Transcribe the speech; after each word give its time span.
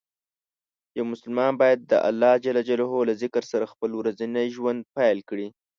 یو 0.97 1.05
مسلمان 1.11 1.53
باید 1.61 1.79
د 1.91 1.93
الله 2.09 2.33
له 3.07 3.13
ذکر 3.23 3.43
سره 3.51 3.71
خپل 3.73 3.89
ورځنی 3.99 4.45
ژوند 4.55 4.79
پیل 4.95 5.17
کړي. 5.29 5.47